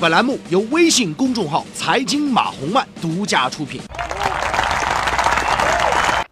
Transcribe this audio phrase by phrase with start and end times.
[0.00, 3.80] 本栏目由微信公众号“财经马红漫”独家出品。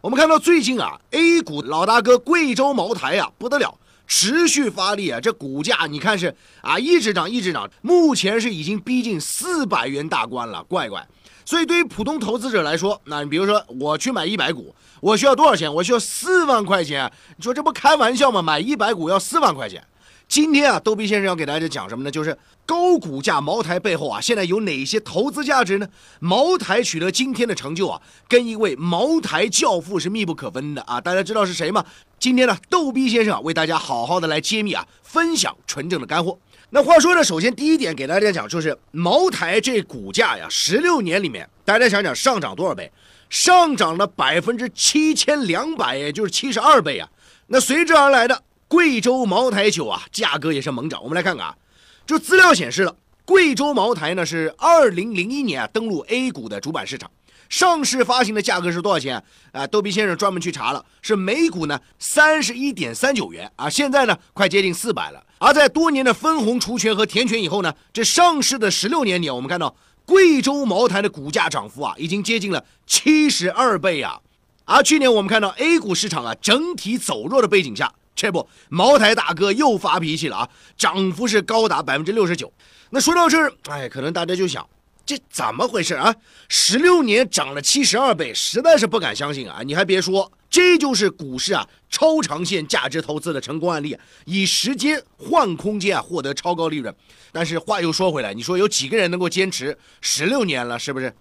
[0.01, 3.75] 我们看到最近啊，A 股老大哥贵州茅台呀不得了，
[4.07, 11.05] 持续发力啊，这股价你看是啊一直涨一直涨，目前是已经逼近四百元大关了，怪怪。
[11.45, 15.75] 所以对于普通投资者来说，那你比如说我去买一百股，我需要多少钱？
[15.75, 17.11] 我需要四万块钱。
[17.37, 18.41] 你说这不开玩笑吗？
[18.41, 19.83] 买一百股要四万块钱。
[20.29, 22.11] 今天啊，逗比先生要给大家讲什么呢？
[22.11, 25.89] 就是高股价茅台背后啊，现在有哪些投资价值呢？
[26.19, 31.01] 茅台取得今天的成就啊，跟一位茅台教父是密不可分的啊！
[31.01, 31.85] 大家知道是谁吗？
[32.19, 36.37] 今天呢，逗比先生啊为大家好好的来揭秘啊，分享纯正的干货。
[36.71, 42.91] 那话说呢，首先第一点给大家讲，就是茅台这股价呀，十六年里面，大家想想上涨多少倍？
[43.31, 47.09] 上涨了百分之七千两百，也就是七十二倍啊！
[47.47, 48.43] 那随之而来的。
[48.69, 51.01] 贵州茅台酒啊，价格也是猛涨。
[51.03, 51.57] 我们来看看啊，
[52.05, 57.09] 就资料显示了，贵州茅台呢是二零零一年啊登陆 A 股的主板市场，
[57.49, 59.65] 上市发行的价格是多少钱啊？
[59.69, 65.25] 逗比先生专门去查了，是每股呢三十一点三九元啊，现在呢快接近四百了。
[65.39, 74.21] 而在多年的分红除权和填权以后呢，这上市的十六年里，我们看到贵州茅台的股价涨幅啊，已经接近了七十二倍啊。
[74.65, 77.93] 而去年我们看到 A 股市场啊整体走弱的背景下。
[78.17, 80.49] 这不，茅台大哥又发脾气了啊！
[80.77, 82.51] 涨幅是高达百分之六十九。
[82.89, 84.67] 那说到这儿，哎，可能大家就想，
[85.05, 86.15] 这怎么回事啊？
[86.49, 89.61] 十六年涨了七十二倍，实在是不敢相信啊！
[89.63, 96.95] 你还别说，这就是股市啊超长线价值投资的成功案例，以时间换空间啊，获得超高利润。
[97.33, 101.13] 但是话又说回来，你说有几个人能够坚持十六年了，是不是？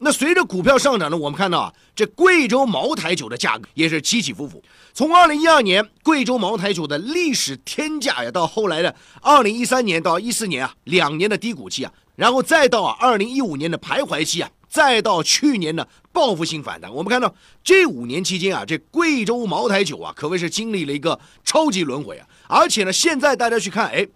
[0.00, 4.62] 那随着股票上涨呢，我们看到啊，这贵州茅台酒的价格也是起起伏伏。
[4.94, 16.92] 从二零一二年贵州茅台酒的历史天价呀，到后来的二零一三年到一四年啊，两年的低谷期啊，然后再到啊二零一五年的徘徊期啊，再到去年的报复性反弹。
[16.94, 17.34] 我们看到
[17.64, 22.26] 这五年期间啊，这贵州茅台酒啊，可谓是经历了一个超级轮回啊。
[22.46, 24.06] 而且呢，现在大家去看，哎，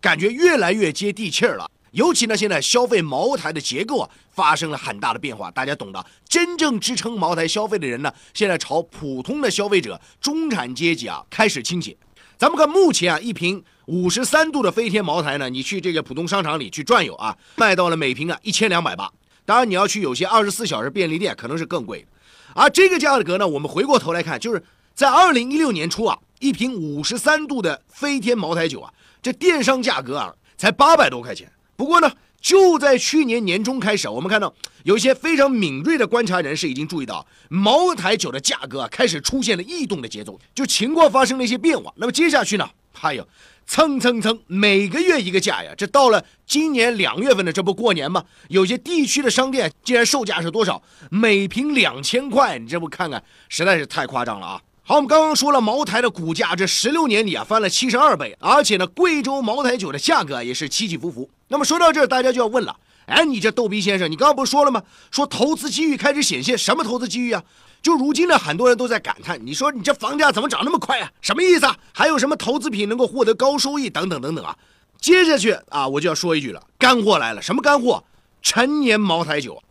[0.00, 1.68] 感觉越来越接地气儿了。
[1.92, 6.04] 尤其呢，现在消费茅台的结构啊发生了很大的变化，大家懂的。
[6.26, 11.96] 真正支撑茅台消费的人呢，现在朝普通的消费者、中产阶级啊开始倾斜。
[12.38, 19.12] 咱们看目前啊，一瓶五十三度的飞天茅台呢，你去这个普通商场里去转悠啊，卖到了每瓶啊一千两百八。
[19.44, 22.06] 当然，你要去有些二十四小时便利店，可能是更贵。
[22.54, 24.64] 而这个价格呢，我们回过头来看，就是
[24.94, 31.52] 在二零一六年初啊，一瓶五十三度的飞天茅台酒啊，这电商价格啊才八百多块钱。
[31.82, 32.08] 不过呢，
[32.40, 34.54] 就在去年年中开始，我们看到
[34.84, 41.92] 有一些非常敏锐的观察人士已经注意到，茅台酒的价格开始出现了异动的节奏，就情况发生了一些变化。
[41.96, 43.26] 那么接下去呢，还有
[43.66, 45.72] 蹭蹭蹭，每个月一个价呀。
[45.76, 48.24] 这到了今年两月份的这不过年吗？
[48.46, 50.80] 有些地区的商店竟然售价是多少？
[51.10, 54.62] 每瓶两千块，你这不看看，实在是太夸张了啊！
[54.84, 61.28] 好，我们刚刚说了，茅台的股价这十六年里啊翻了七十二倍，而且呢，贵州茅台酒的价格也是起起伏伏。
[61.52, 62.74] 那么说到这儿，大家就要问了，
[63.04, 64.82] 哎，你这逗逼先生，你刚刚不是说了吗？
[65.10, 67.42] 说投资机遇开始显现，什么投资机遇啊？
[67.82, 71.10] 就如今呢，很多人都在感叹，你说你这房价怎么涨那么快啊？
[71.20, 71.76] 什么意思啊？
[71.92, 74.56] 还有什么投资品能够获得高收益等等等等啊？
[74.98, 78.02] 接下去啊，我就要说一句了，干货来了，什么干货？
[78.40, 79.62] 陈年茅台酒。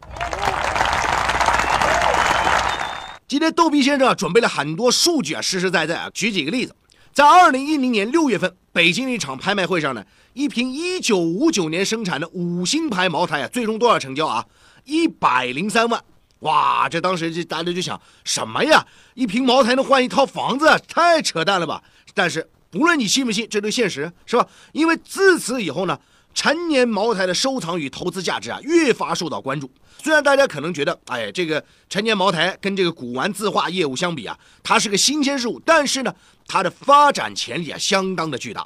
[3.28, 6.12] 今天逗逼先生啊准备了很多数据啊，实实在在啊。
[6.14, 6.75] 举几个例子，
[7.12, 10.03] 在二零一零年六月份，北京一场拍卖会上呢，
[10.34, 14.46] 一瓶一九五九年生产的五星牌茅台啊，最终多少成交啊？
[14.86, 16.03] 一百零三万！
[16.40, 18.86] 哇，这当时这大家就想什么呀？
[19.14, 21.84] 一瓶茅台能换一套房子，太扯淡了吧？
[22.14, 24.47] 但是不论你信不信，这都现实，是吧？
[24.72, 26.00] 因为自此以后呢。
[26.34, 29.70] 陈年茅台的收藏与投资价值啊，越发受到关注。
[30.02, 36.16] 虽然大家可能觉得，哎，这个陈年茅台跟这个古玩字画业务相比啊，它是个新鲜事物，但是呢，
[36.47, 38.66] 它的发展潜力啊，相当的巨大。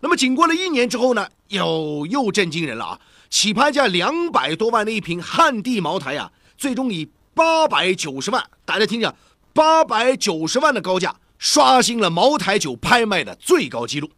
[0.00, 3.00] 那么，仅过了一年之后呢，又又震惊人了啊！
[3.28, 9.14] 起拍价两百多万的一瓶汉地茅台啊，最终以八百九十万，大家听着，
[9.52, 14.10] 八百九十万的高价，刷新了茅台酒拍卖的最高纪录。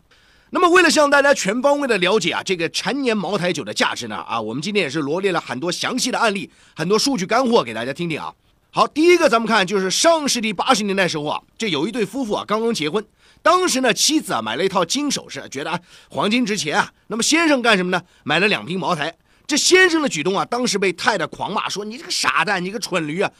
[0.50, 8.32] 那么，为了向大家全方位的了解啊，这个陈年茅台酒的价值呢，啊，我们今天也是罗列了很多详细的案例，很多数据干货给大家听听啊。
[8.74, 13.04] 好，第一个咱们看就是上世纪八十年代时候啊，这有一对夫妇啊刚刚结婚，
[13.42, 15.78] 当时呢妻子啊买了一套金首饰，觉得啊
[16.08, 16.90] 黄金值钱啊。
[17.08, 18.02] 那么先生干什么呢？
[18.24, 19.14] 买了两瓶茅台。
[19.46, 23.30] 这先生的举动啊，当时被太太狂骂说：“你这个傻蛋，你个蠢驴啊！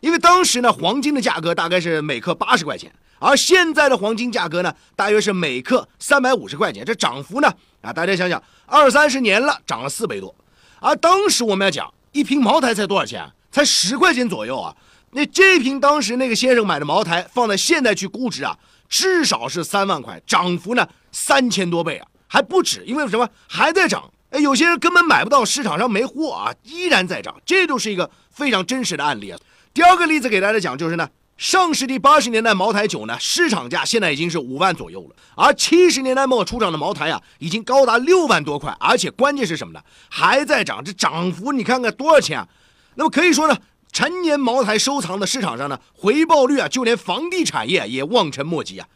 [0.00, 7.50] 因为当时呢，黄金的价格大概是每克八十块钱，而现在的黄金价格呢，大约是每克三百五十块钱，这涨幅呢，
[7.80, 10.34] 啊，大家想想，二三十年了，涨了四倍多。
[10.80, 13.26] 而当时我们要讲，一瓶茅台才多少钱？
[13.52, 14.74] 才十块钱左右啊。
[15.12, 18.56] 那这瓶当时那个先生买的茅台，放在现在去估值啊，
[18.88, 24.10] 至少是三万块，涨幅呢三千多倍啊，还不止，因为什么还在涨？
[24.30, 29.38] 哎，有些人根本买不到，市场上没货啊，依然在涨，这就是一个非常真实的案例啊。
[29.74, 31.06] 第二个例子给大家讲就是呢，
[31.36, 39.80] 上世纪八十年代茅台酒呢，市场价现在已经是五万左右了，而七十年代末出厂的茅台啊，已经高达六万多块，而且关键是什么呢？
[40.08, 42.48] 还在涨，这涨幅你看看多少钱啊？
[42.94, 43.56] 那么可以说呢。
[43.94, 48.88] 陈年茅台收藏的市场上呢，回报率啊，就连房地产业也望尘莫及啊。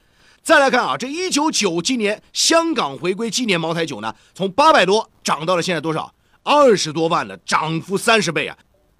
[0.43, 6.14] 再来看啊，这一九九七年香港回归纪念茅台酒呢，从八百多涨到了现在多少？
[6.44, 8.56] 二十多万了，涨幅三十倍啊。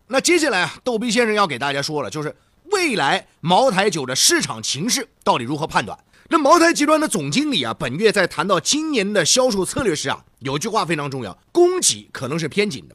[0.09, 2.37] 那接下来啊，逗逼先生要给大家说了，就是
[2.73, 5.99] 未来茅台酒的市场情势到底如何判断？
[6.29, 12.95] 那茅台集团的总经理啊，本月在谈到今年的销售策略时啊，有句话非常重要：供给可能是偏紧的。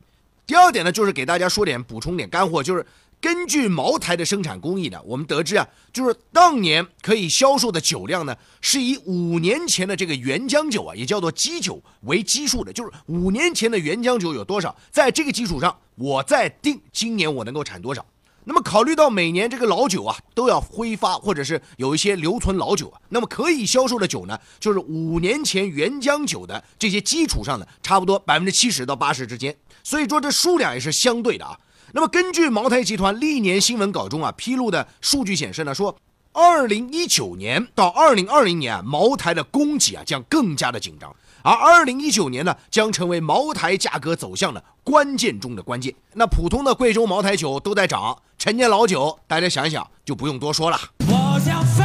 [0.51, 2.85] 第二点呢，就是给大家说点补充点干货，就是
[3.21, 18.05] 根据茅台的生产工艺呢，我们得知啊，就是当年可以销售的酒量呢，是以五年前的这个原浆酒啊，也叫做基酒为基数的，就是五年前的原浆酒有多少，在这个基础上，我再定今年我能够产多少。
[18.43, 29.55] 那么考虑到每年这个老酒啊都要挥发，或者是有一些留存老酒啊，那么可以销售的酒呢，就是五年前原浆酒的这些基础上的差不多百分之七十到八十之间。
[29.83, 31.57] 所以说这数量也是相对的啊。
[31.93, 35.95] 那么根据茅台集团历年新闻稿中啊披露的数据显示呢，说
[36.33, 41.13] 二零一九年到二零二零年啊，茅台的供给啊将更加的紧张，
[41.43, 45.93] 而二零一九年呢将成为茅台价格走向的关键中的关键。
[46.13, 50.79] 那普通的贵州茅台酒都在涨，陈年老酒大家想一想就不用多说了。
[51.01, 51.83] 我想飞。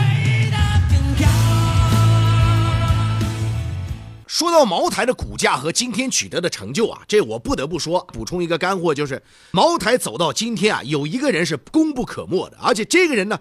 [4.27, 13.39] 说到茅台的股价和今天取得的成就啊，这我不得不说，补充一个干货，就是茅台走到今天啊，有一个人是功不可没的，而且这个人呢，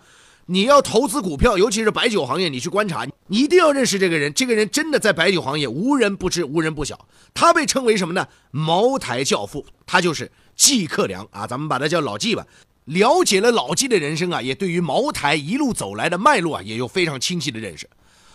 [0.48, 4.34] 你要投资股票，尤其是白酒行业，你去观察，你一定要认识这个人。
[4.34, 7.08] 这个人真的在白酒行业无人不知，无人不晓。
[7.34, 8.28] 他被称为什么呢？
[8.52, 12.46] 茅台教父，他就是季克良啊，咱们把他叫老季吧。
[12.86, 17.90] 了解了老季的人生啊，也对于茅台一路走来的脉络啊，也有非常清晰的认识。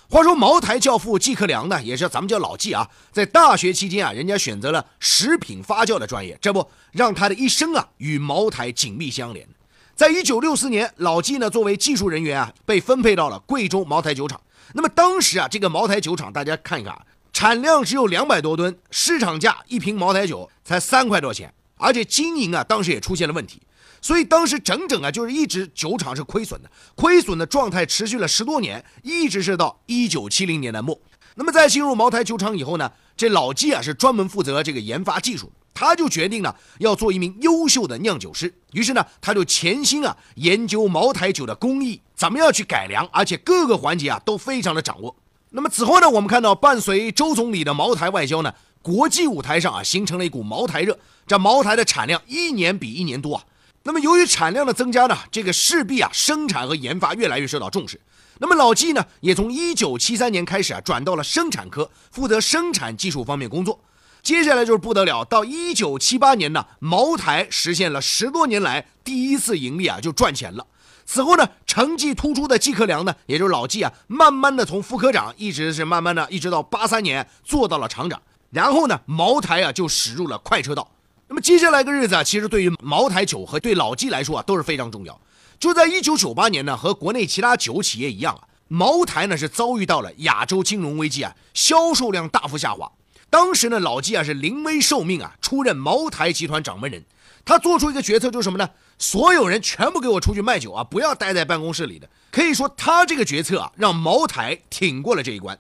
[0.09, 9.47] 话说茅台教父季克良呢，也是咱们叫老季啊，在大学期间啊，人家选择了食品发酵的专业，这不让他的一生啊与茅台紧密相连。
[9.95, 14.41] 在一九六四年，老季呢作为技术人员啊，被分配到了贵州茅台酒厂。
[14.73, 23.61] 那么当时啊，这个茅台酒厂大家看一看啊，产量只有两百多吨，市场价一瓶茅台酒才三块多钱，而且经营啊当时也出现了问题。
[24.03, 30.99] 所以当时整整啊，就是一直酒厂是亏损的，亏损的状态持续了十多年，一直是到一九七零年代末。
[31.35, 38.53] 那么在进入茅台酒厂以后呢，这老季啊是专门负责这个研发技术，他就决定呢要做一名优秀的酿酒师。
[38.73, 45.15] 于是呢，他就潜心啊研究茅台酒的工艺，怎么样去改良，而且各个环节啊都非常的掌握。
[45.51, 53.45] 那么此后呢，我们看到伴随周总理的茅台外交呢，国际舞台上啊形成了一股茅台热，这茅台的产量一年比一年多啊。
[53.83, 58.01] 那么，由于产量的增加呢，这个势必啊，生产和研发越来越受到重视。
[58.39, 63.81] 那么，老季呢，也从一九七三年开始啊，转到了生产科，负责生产技术方面工作。
[64.23, 70.67] 接下来就是不得了，到一九七八年呢，茅台实现了十多年来第一次盈利啊，就赚钱了。
[71.07, 78.21] 此后呢，成绩突出的季克良呢，也就是老季啊，慢慢的从副科长，一直是慢慢的，一直到八三年做到了厂长。
[78.51, 80.91] 然后呢，茅台啊，就驶入了快车道。
[81.29, 85.21] 那么接下来个日子啊，其实对于茅台酒和对老季来说啊，都是非常重要。
[85.61, 92.91] 就在一九九八年呢，和国内其他酒企业一样啊，茅台呢是遭遇到了亚洲金融危机啊，销售量大幅下滑。
[93.29, 97.05] 当时呢，老季啊是临危受命啊，出任茅台集团掌门人。
[97.45, 98.69] 他做出一个决策，就是什么呢？
[98.99, 102.09] 所有人全部给我出去卖酒啊，不要待在办公室里的。
[102.33, 105.57] 可以说，他这个决策啊，让茅台挺过了这一关。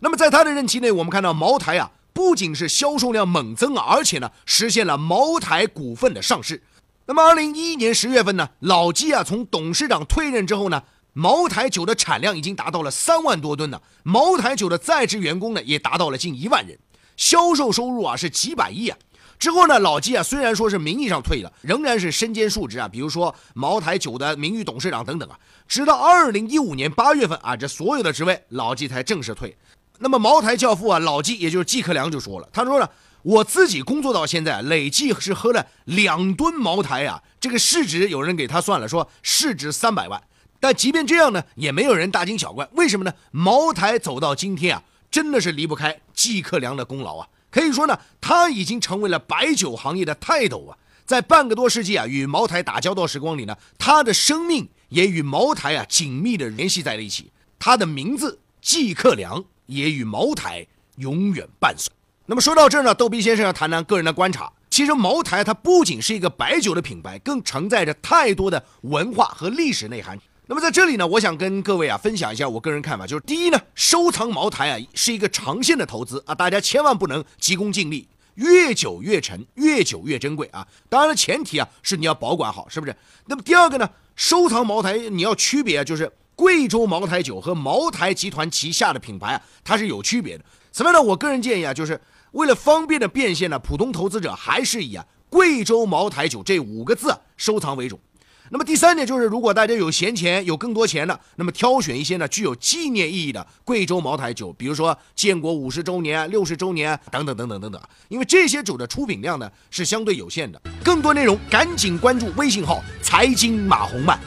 [0.00, 1.90] 那么在他的任期内，我们看到茅台啊。
[2.12, 6.62] 不仅是销售量猛增啊，而且呢，实现了茅台股份的上市。
[7.06, 10.82] 那么，二零一一年十月份呢，老季啊从董事长退任之后呢，
[11.14, 16.78] 茅台酒的产量已经达到了三万多吨呢，茅台酒的在职员工呢也达到了近一万人，
[17.16, 18.96] 销售收入啊是几百亿啊。
[19.38, 25.36] 之后呢，老季啊虽然说是名义上退了，仍然是身兼数职啊，比如说茅台酒的名誉董事长等等啊。
[25.66, 29.56] 直到二零一五年八月份啊，这所有的职位老季才正式退。
[29.98, 32.88] 那么茅台教父啊，老季也就是季克良就说了，他说呢，
[33.22, 37.22] 我自己工作到现在，累计是喝了两吨茅台啊！
[37.40, 40.20] 这个市值有人给他算了，说市值三百万。
[40.58, 42.68] 但即便这样呢，也没有人大惊小怪。
[42.72, 43.12] 为什么呢？
[43.30, 47.28] 茅台走到今天啊，真的是离不开季克良的功劳啊！
[47.50, 50.78] 可以说呢，他已经成为了白酒行业的泰斗啊！
[51.04, 57.30] 在半个多世纪啊，与茅台打交道时光里呢，他的生命也与茅台啊紧密的联系在了一起。
[57.58, 60.66] 他的名字季克良也与茅台
[60.96, 61.92] 永远伴随。
[62.26, 64.50] 那么说到这儿呢，逗逼先生要谈谈个人的观察。
[64.70, 70.18] 其实茅台它不仅是一个白酒的品牌，更承载着太多的文化和历史内涵。
[70.46, 80.66] 那么在这里呢，我想跟各位啊分享一下我个人看法，就是第一呢，收藏茅台啊是一个长线的投资啊，大家千万不能急功近利，越久越沉，越久越珍贵啊。
[80.88, 82.96] 当然了，前提啊是你要保管好，是不是？
[83.26, 90.44] 那么第二个呢，收藏茅台你要区别，就是贵州茅台酒和茅台集团旗下的品牌啊，它是有区别的。
[90.70, 92.00] 此外呢，我个人建议啊，就是。
[92.32, 98.00] 为了方便的变现呢，普通投资者还是以啊贵州茅台酒这五个字收藏为主。
[98.48, 107.82] 那么第三点就是，如果大家有闲钱，有更多钱的，那么挑选一些呢具有纪念意义的贵州茅台酒，比如说建国五十周年、六十周年等等等等等等。
[108.08, 110.58] 因为这些酒的出品量呢是相对有限的。
[110.82, 114.18] 更多内容赶紧关注微信号财经马红漫。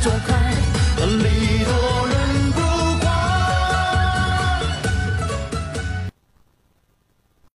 [0.00, 0.54] 走开，
[1.04, 1.39] 里头。